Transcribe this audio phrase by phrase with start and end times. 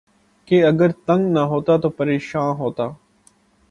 [0.47, 2.87] کہ اگر تنگ نہ ہوتا تو پریشاں ہوتا